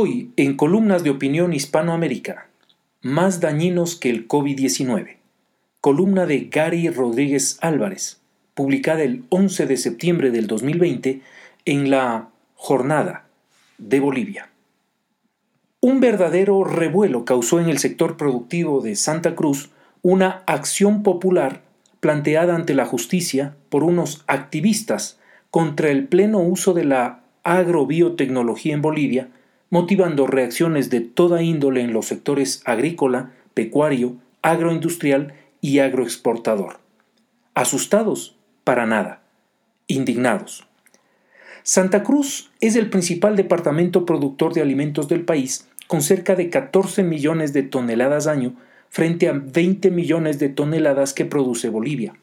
[0.00, 2.46] Hoy, en columnas de opinión Hispanoamérica,
[3.02, 5.16] más dañinos que el COVID-19.
[5.80, 8.20] Columna de Gary Rodríguez Álvarez,
[8.54, 11.20] publicada el 11 de septiembre del 2020
[11.64, 13.24] en la Jornada
[13.78, 14.50] de Bolivia.
[15.80, 19.70] Un verdadero revuelo causó en el sector productivo de Santa Cruz
[20.02, 21.62] una acción popular
[21.98, 25.18] planteada ante la justicia por unos activistas
[25.50, 29.30] contra el pleno uso de la agrobiotecnología en Bolivia
[29.70, 36.78] motivando reacciones de toda índole en los sectores agrícola, pecuario, agroindustrial y agroexportador.
[37.54, 39.22] Asustados, para nada.
[39.86, 40.66] Indignados.
[41.62, 47.02] Santa Cruz es el principal departamento productor de alimentos del país, con cerca de 14
[47.02, 48.54] millones de toneladas año
[48.90, 52.14] frente a 20 millones de toneladas que produce Bolivia.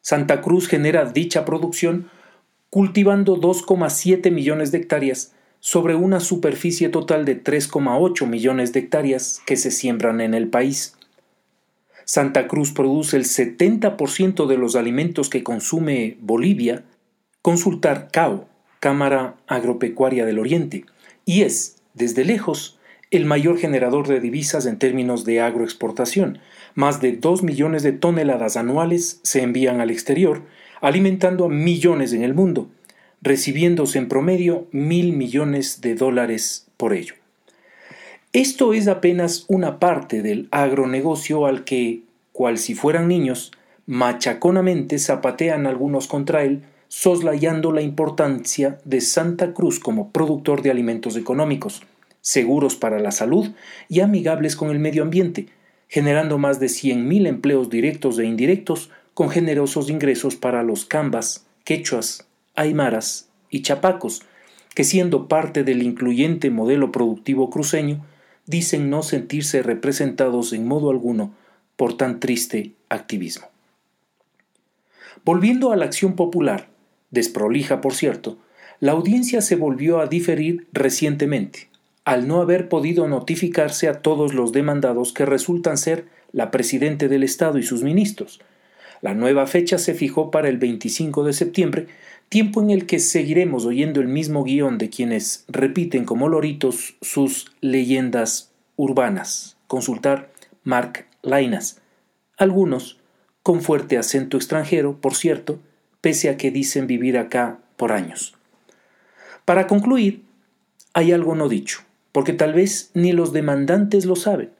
[0.00, 2.08] Santa Cruz genera dicha producción
[2.70, 9.56] cultivando 2,7 millones de hectáreas sobre una superficie total de 3,8 millones de hectáreas que
[9.56, 10.96] se siembran en el país.
[12.04, 16.82] Santa Cruz produce el 70% de los alimentos que consume Bolivia,
[17.42, 18.48] consultar CAO,
[18.80, 20.86] Cámara Agropecuaria del Oriente,
[21.24, 22.78] y es, desde lejos,
[23.10, 26.38] el mayor generador de divisas en términos de agroexportación.
[26.74, 30.42] Más de 2 millones de toneladas anuales se envían al exterior,
[30.80, 32.70] alimentando a millones en el mundo,
[33.22, 37.14] recibiéndose en promedio mil millones de dólares por ello.
[38.32, 43.52] Esto es apenas una parte del agronegocio al que, cual si fueran niños,
[43.86, 51.16] machaconamente zapatean algunos contra él, soslayando la importancia de Santa Cruz como productor de alimentos
[51.16, 51.82] económicos,
[52.20, 53.50] seguros para la salud
[53.88, 55.48] y amigables con el medio ambiente,
[55.88, 62.29] generando más de 100.000 empleos directos e indirectos con generosos ingresos para los cambas, quechuas,
[62.60, 64.22] aymaras y chapacos,
[64.74, 68.04] que siendo parte del incluyente modelo productivo cruceño,
[68.46, 71.32] dicen no sentirse representados en modo alguno
[71.76, 73.48] por tan triste activismo.
[75.24, 76.68] Volviendo a la acción popular,
[77.10, 78.38] desprolija por cierto,
[78.78, 81.68] la audiencia se volvió a diferir recientemente,
[82.04, 87.22] al no haber podido notificarse a todos los demandados que resultan ser la Presidente del
[87.22, 88.40] Estado y sus ministros.
[89.02, 91.86] La nueva fecha se fijó para el 25 de septiembre,
[92.30, 97.50] tiempo en el que seguiremos oyendo el mismo guion de quienes repiten como loritos sus
[97.60, 99.56] leyendas urbanas.
[99.66, 100.30] Consultar
[100.62, 101.80] Mark Lainas.
[102.38, 102.98] Algunos
[103.42, 105.58] con fuerte acento extranjero, por cierto,
[106.00, 108.36] pese a que dicen vivir acá por años.
[109.44, 110.22] Para concluir,
[110.94, 111.80] hay algo no dicho,
[112.12, 114.50] porque tal vez ni los demandantes lo saben,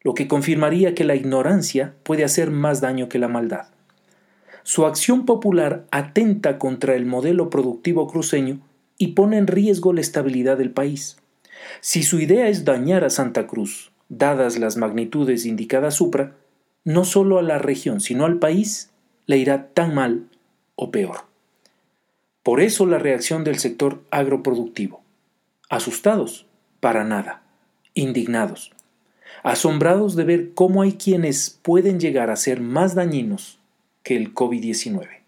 [0.00, 3.66] lo que confirmaría que la ignorancia puede hacer más daño que la maldad.
[4.62, 8.60] Su acción popular atenta contra el modelo productivo cruceño
[8.98, 11.16] y pone en riesgo la estabilidad del país.
[11.80, 16.36] Si su idea es dañar a Santa Cruz, dadas las magnitudes indicadas supra,
[16.84, 18.90] no solo a la región, sino al país
[19.26, 20.26] le irá tan mal
[20.74, 21.24] o peor.
[22.42, 25.02] Por eso la reacción del sector agroproductivo.
[25.68, 26.46] Asustados,
[26.80, 27.42] para nada.
[27.94, 28.72] Indignados.
[29.42, 33.59] Asombrados de ver cómo hay quienes pueden llegar a ser más dañinos
[34.10, 35.19] que el COVID-19.